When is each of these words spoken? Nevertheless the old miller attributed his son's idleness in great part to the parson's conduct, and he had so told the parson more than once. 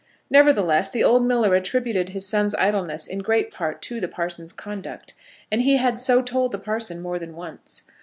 Nevertheless 0.31 0.89
the 0.89 1.03
old 1.03 1.23
miller 1.25 1.53
attributed 1.53 2.09
his 2.09 2.25
son's 2.27 2.55
idleness 2.55 3.05
in 3.05 3.19
great 3.19 3.51
part 3.51 3.83
to 3.83 4.01
the 4.01 4.07
parson's 4.07 4.51
conduct, 4.51 5.13
and 5.51 5.61
he 5.61 5.77
had 5.77 5.99
so 5.99 6.23
told 6.23 6.51
the 6.51 6.57
parson 6.57 7.01
more 7.03 7.19
than 7.19 7.35
once. 7.35 7.83